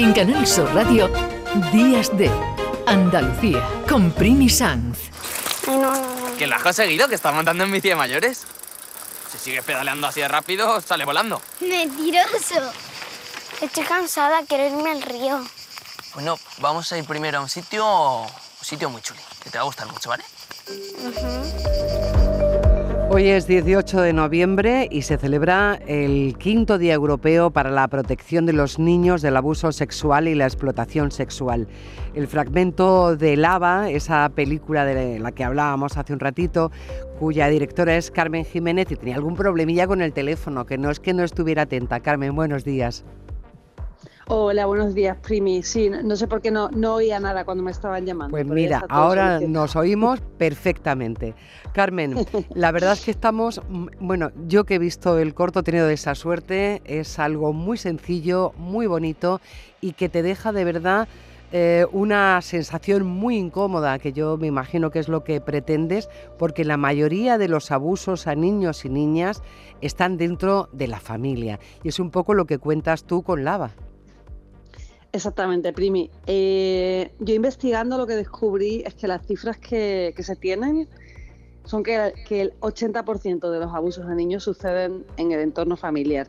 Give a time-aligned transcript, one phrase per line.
[0.00, 1.12] En Canal Sur Radio,
[1.74, 2.30] Días de
[2.86, 4.96] Andalucía, con Primi Sanz.
[6.38, 7.06] ¿Que la has conseguido?
[7.06, 8.46] ¿Que estás montando en bici de mayores?
[9.30, 11.42] Si sigues pedaleando así de rápido, sale volando.
[11.60, 12.72] Mentiroso.
[13.60, 15.44] Estoy cansada, quiero irme al río.
[16.14, 19.64] Bueno, vamos a ir primero a un sitio, un sitio muy chuli, que te va
[19.64, 20.24] a gustar mucho, ¿vale?
[23.12, 28.46] Hoy es 18 de noviembre y se celebra el quinto Día Europeo para la Protección
[28.46, 31.66] de los Niños del Abuso Sexual y la Explotación Sexual.
[32.14, 36.70] El fragmento de Lava, esa película de la que hablábamos hace un ratito,
[37.18, 41.00] cuya directora es Carmen Jiménez y tenía algún problemilla con el teléfono, que no es
[41.00, 41.98] que no estuviera atenta.
[41.98, 43.04] Carmen, buenos días.
[44.32, 45.64] Hola, buenos días, Primi.
[45.64, 48.30] Sí, no sé por qué no, no oía nada cuando me estaban llamando.
[48.30, 51.34] Pues mira, ahora nos oímos perfectamente.
[51.72, 52.14] Carmen,
[52.54, 55.88] la verdad es que estamos, mm, bueno, yo que he visto el corto he tenido
[55.88, 59.40] esa suerte, es algo muy sencillo, muy bonito
[59.80, 61.08] y que te deja de verdad
[61.50, 66.64] eh, una sensación muy incómoda, que yo me imagino que es lo que pretendes, porque
[66.64, 69.42] la mayoría de los abusos a niños y niñas
[69.80, 71.58] están dentro de la familia.
[71.82, 73.72] Y es un poco lo que cuentas tú con Lava.
[75.12, 76.10] Exactamente, Primi.
[76.26, 80.88] Eh, yo investigando lo que descubrí es que las cifras que, se tienen
[81.64, 86.28] son que, que el 80% de los abusos a niños suceden en el entorno familiar.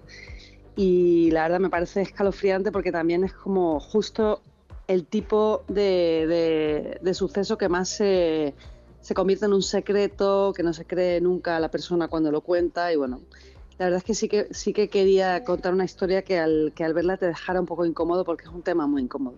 [0.76, 4.42] Y la verdad me parece escalofriante porque también es como justo
[4.88, 8.54] el tipo de, suceso que más se,
[9.00, 12.42] se, convierte en un secreto, que no se cree nunca a la persona cuando lo
[12.42, 13.22] cuenta y bueno,
[13.78, 16.84] la verdad es que sí que sí que quería contar una historia que al, que
[16.84, 19.36] al verla te dejara un poco incómodo porque es un tema muy incómodo.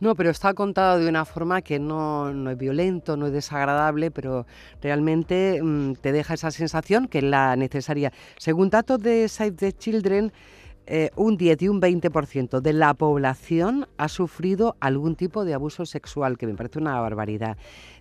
[0.00, 4.12] No, pero está contado de una forma que no, no es violento, no es desagradable,
[4.12, 4.46] pero
[4.80, 8.12] realmente mm, te deja esa sensación que es la necesaria.
[8.36, 10.32] Según datos de Save the Children,
[10.90, 15.84] eh, un 10 y un 20% de la población ha sufrido algún tipo de abuso
[15.84, 17.58] sexual, que me parece una barbaridad.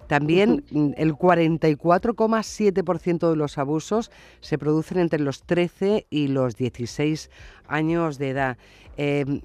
[0.08, 7.30] También mm, el 44,7% de los abusos se producen entre los 13 y los 16
[7.68, 8.58] años de edad.
[8.96, 9.42] Em,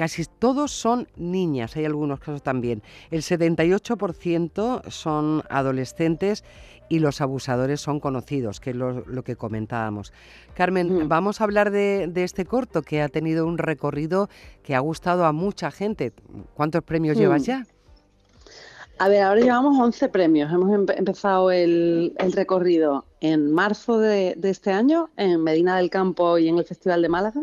[0.00, 2.82] casi todos son niñas, hay algunos casos también.
[3.10, 6.42] El 78% son adolescentes
[6.88, 10.14] y los abusadores son conocidos, que es lo, que comentábamos.
[10.54, 14.30] Carmen, vamos a hablar de, este corto que ha tenido un recorrido
[14.62, 16.14] que ha gustado a mucha gente.
[16.54, 17.66] ¿Cuántos premios llevas ya?
[18.98, 20.50] A ver, ahora llevamos 11 premios.
[20.50, 26.56] Hemos empezado el, recorrido en marzo de, este año en Medina del Campo y en
[26.56, 27.42] el Festival de Málaga.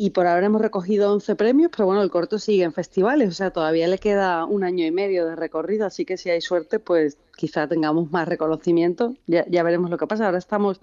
[0.00, 3.32] Y por ahora hemos recogido 11 premios, pero bueno, el corto sigue en festivales, o
[3.32, 6.78] sea, todavía le queda un año y medio de recorrido, así que si hay suerte,
[6.78, 9.16] pues quizá tengamos más reconocimiento.
[9.26, 10.26] Ya, veremos lo que pasa.
[10.26, 10.80] Ahora estamos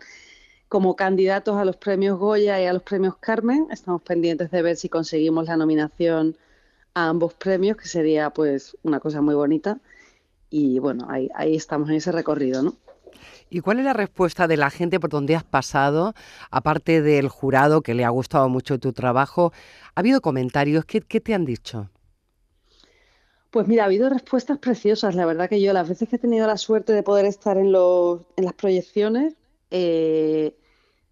[0.68, 3.68] como candidatos a los premios Goya y a los premios Carmen.
[3.72, 6.36] Estamos pendientes de ver si conseguimos la nominación
[6.94, 9.80] a ambos premios, que sería pues una cosa muy bonita.
[10.50, 12.76] Y bueno, ahí, ahí estamos en ese recorrido, ¿no?
[13.50, 16.14] ¿Y cuál es la respuesta de la gente por donde has pasado,
[16.52, 19.54] aparte del jurado que le ha gustado mucho tu trabajo?
[19.96, 20.86] ¿Ha habido comentarios?
[20.86, 21.90] ¿Qué, te han dicho?
[23.52, 25.16] Pues mira, ha habido respuestas preciosas.
[25.16, 27.72] La verdad que yo las veces que he tenido la suerte de poder estar en,
[27.72, 29.36] los, en las proyecciones,
[29.72, 30.56] eh,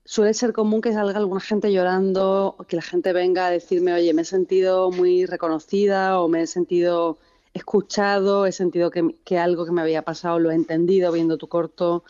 [0.05, 4.13] suele ser común que salga alguna gente llorando, que la gente venga a decirme, oye,
[4.13, 7.17] me he sentido muy reconocida o me he sentido
[7.53, 12.03] escuchado, he sentido que, algo que me había pasado lo he entendido viendo tu corto.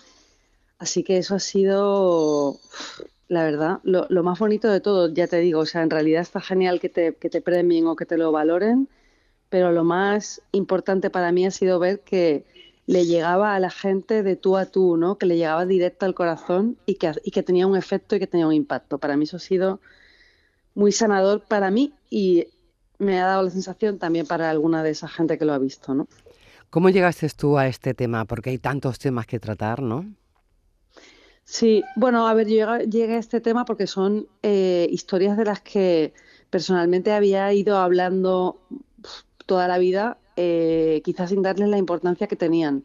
[0.79, 2.59] Así que eso ha sido,
[3.27, 6.41] la verdad, lo, más bonito de todo, ya te digo, o sea, en realidad está
[6.41, 8.89] genial que te, que te premien o que te lo valoren,
[9.49, 12.45] pero lo más importante para mí ha sido ver que,
[12.85, 15.17] le llegaba a la gente de tú a tú, ¿no?
[15.17, 18.27] Que le llegaba directo al corazón y que, y que tenía un efecto y que
[18.27, 18.97] tenía un impacto.
[18.97, 19.79] Para mí eso ha sido
[20.75, 22.47] muy sanador para mí y
[22.99, 25.93] me ha dado la sensación también para alguna de esa gente que lo ha visto,
[25.93, 26.07] ¿no?
[26.69, 28.25] ¿Cómo llegaste tú a este tema?
[28.25, 30.05] Porque hay tantos temas que tratar, ¿no?
[31.45, 35.61] Sí, bueno, a ver, yo llegué a este tema porque son eh, historias de las
[35.61, 36.13] que
[36.49, 38.59] personalmente había ido hablando
[39.45, 42.83] toda la vida eh, quizás sin darles la importancia que tenían.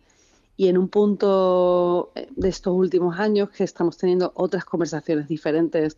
[0.57, 5.97] Y en un punto eh, de estos últimos años que estamos teniendo otras conversaciones diferentes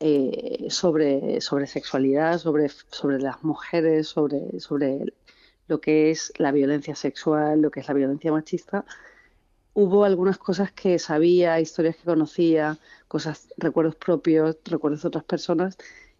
[0.00, 5.12] eh, sobre, sobre sexualidad, sobre, sobre las mujeres, sobre, sobre
[5.68, 8.84] lo que es la violencia sexual, lo que es la violencia machista,
[9.74, 12.78] hubo algunas cosas que sabía, historias que conocía,
[13.08, 15.76] cosas, recuerdos propios, recuerdos de otras personas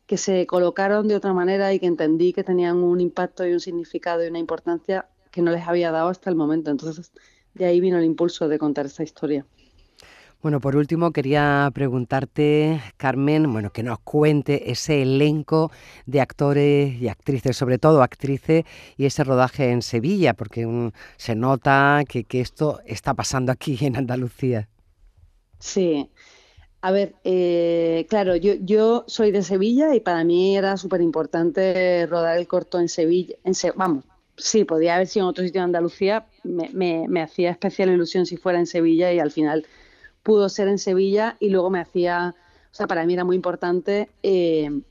[0.07, 3.61] que se colocaron de otra manera y que entendí que tenían un impacto y un
[3.61, 6.71] significado y una importancia que no les había dado hasta el momento.
[6.71, 7.13] Entonces,
[7.55, 9.47] de ahí vino el impulso de contar esta historia.
[10.47, 15.73] Bueno, por último quería preguntarte, Carmen, bueno, que nos cuente ese elenco
[16.07, 18.65] de actores y actrices, sobre todo actrices,
[18.97, 24.69] y ese rodaje en Sevilla, porque se nota que, esto está pasando aquí en Andalucía.
[25.59, 26.09] Sí.
[26.81, 32.39] A ver, eh, claro, yo, soy de Sevilla y para mí era súper importante rodar
[32.39, 33.35] el corto en Sevilla.
[33.43, 34.05] En vamos,
[34.37, 38.61] sí, podía haber sido en otro sitio de Andalucía, me hacía especial ilusión si fuera
[38.61, 39.67] en Sevilla y al final
[40.27, 42.35] pudo ser en Sevilla y luego me hacía,
[42.73, 44.83] o sea, para mí era muy importante eh,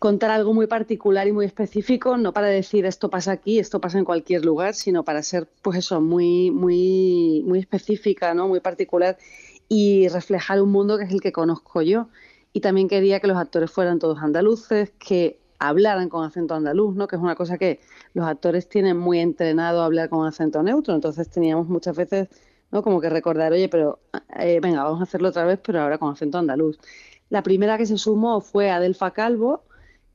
[0.00, 3.98] contar algo muy particular y muy específico, no para decir esto pasa aquí, esto pasa
[3.98, 8.48] en cualquier lugar, sino para ser, pues eso, muy, muy, muy específica, ¿no?
[8.48, 9.16] Muy particular
[9.68, 12.08] y reflejar un mundo que es el que conozco yo.
[12.52, 17.06] Y también quería que los actores fueran todos andaluces, que hablaran con acento andaluz, ¿no?
[17.06, 17.78] Que es una cosa que
[18.14, 22.28] los actores tienen muy entrenado a hablar con acento neutro, entonces teníamos muchas veces
[22.70, 22.82] ¿no?
[22.82, 24.00] Como que recordar, oye, pero
[24.38, 26.78] eh, venga, vamos a hacerlo otra vez, pero ahora con acento andaluz.
[27.28, 29.64] La primera que se sumó fue Adelfa Calvo,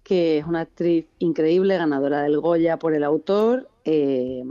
[0.03, 4.43] que es una actriz increíble, ganadora del Goya por el autor, eh,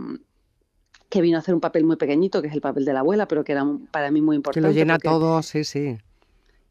[1.08, 3.26] que vino a hacer un papel muy pequeñito, que es el papel de la abuela,
[3.26, 4.66] pero que era para mí muy importante.
[4.68, 5.98] Que lo llena todo, sí, sí.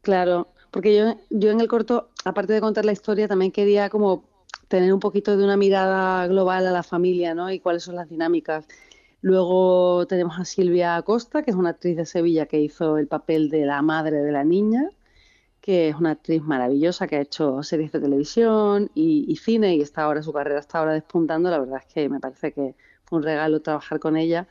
[0.00, 4.24] Claro, porque yo, yo en el corto, aparte de contar la historia, también quería como
[4.68, 7.50] tener un poquito de una mirada global a la familia, ¿no?
[7.50, 8.66] Y cuáles son las dinámicas.
[9.22, 13.50] Luego tenemos a Silvia Acosta, que es una actriz de Sevilla que hizo el papel
[13.50, 14.88] de la madre de la niña,
[15.60, 20.04] que es una actriz maravillosa que ha hecho series de televisión y, cine y está
[20.04, 21.50] ahora su carrera está ahora despuntando.
[21.50, 22.74] La verdad es que me parece que
[23.04, 24.48] fue un regalo trabajar con ella.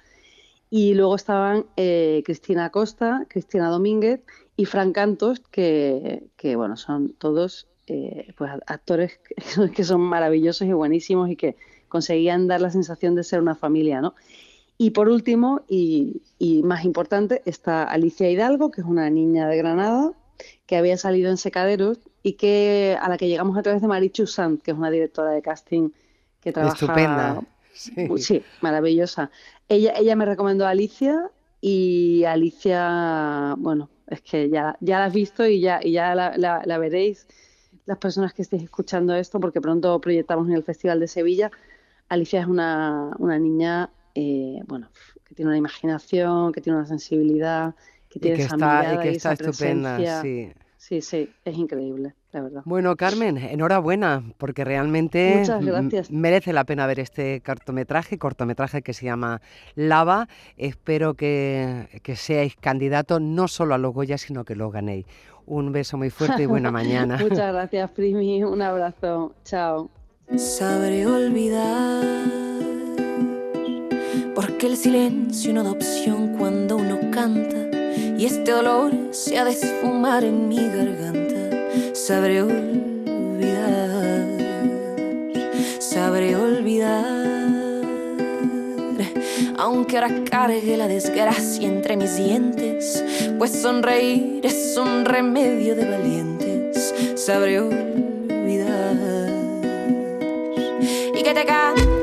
[0.69, 4.21] Y luego estaban eh, Cristina Acosta, Cristina Domínguez
[4.55, 9.19] y Fran Cantos, que, bueno, son todos eh, pues actores
[9.75, 11.55] que son maravillosos y buenísimos y que
[11.87, 14.13] conseguían dar la sensación de ser una familia, ¿no?
[14.81, 16.21] Y por último, y,
[16.63, 20.13] más importante, está Alicia Hidalgo, que es una niña de Granada,
[20.65, 24.25] que había salido en Secaderos y que a la que llegamos a través de Marichu
[24.25, 25.89] Sant, que es una directora de casting
[26.39, 26.75] que trabaja...
[26.75, 27.41] Estupenda.
[27.73, 28.41] Sí.
[28.61, 29.31] maravillosa.
[29.67, 31.29] Ella, ella me recomendó a Alicia
[31.59, 36.37] y Alicia, bueno, es que ya, ya la has visto y ya, y ya la,
[36.37, 37.27] la veréis
[37.85, 41.51] las personas que estéis escuchando esto, porque pronto proyectamos en el Festival de Sevilla.
[42.07, 44.89] Alicia es una, una niña eh, bueno,
[45.23, 47.75] que tiene una imaginación, que tiene una sensibilidad,
[48.09, 50.51] que tiene esa está, y que está estupenda, sí.
[50.79, 52.61] Sí, sí, es increíble, la verdad.
[52.63, 55.43] Bueno, Carmen, enhorabuena, porque realmente
[56.09, 59.41] merece la pena ver este cortometraje, cortometraje que se llama
[59.75, 60.29] Lava.
[60.55, 65.05] Espero que, que seáis candidatos no solo a los Goya, sino que lo ganéis.
[65.45, 67.17] Un beso muy fuerte y buena mañana.
[67.17, 68.41] Muchas gracias, Primi.
[68.45, 69.35] Un abrazo.
[69.43, 69.89] Chao.
[70.37, 72.48] Sabré olvidar
[74.41, 77.57] porque el silencio no da opción cuando uno canta
[78.17, 81.93] y este olor se ha de esfumar en mi garganta.
[81.93, 84.27] Sabré olvidar,
[85.79, 87.03] sabré olvidar,
[89.57, 93.03] aunque ahora cargue la desgracia entre mis dientes,
[93.37, 96.95] pues sonreír es un remedio de valientes.
[97.15, 98.95] Sabré olvidar
[101.13, 101.98] y que te cante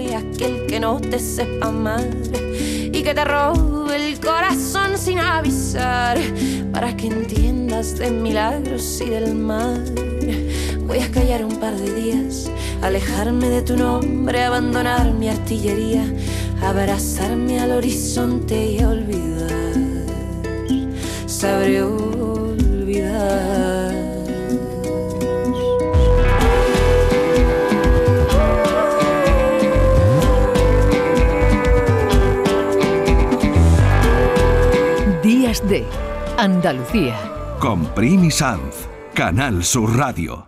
[0.00, 2.04] aquel que no te sepa amar
[2.92, 6.18] y que te robe el corazón sin avisar
[6.72, 9.78] para que entiendas de milagros y del mar.
[10.86, 12.50] Voy a callar un par de días,
[12.82, 16.04] alejarme de tu nombre, abandonar mi artillería,
[16.60, 19.74] abrazarme al horizonte y olvidar.
[21.26, 23.73] Sabré olvidar.
[36.38, 37.16] Andalucía.
[37.60, 40.46] Con Primi Sanz, Canal Sur Radio.